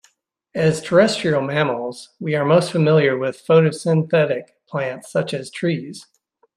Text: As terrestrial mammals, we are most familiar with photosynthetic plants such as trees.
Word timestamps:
As 0.55 0.81
terrestrial 0.81 1.41
mammals, 1.43 2.09
we 2.19 2.33
are 2.33 2.43
most 2.43 2.71
familiar 2.71 3.15
with 3.15 3.37
photosynthetic 3.45 4.45
plants 4.67 5.11
such 5.11 5.31
as 5.31 5.51
trees. 5.51 6.07